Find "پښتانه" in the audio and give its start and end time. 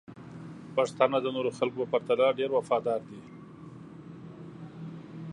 0.75-1.17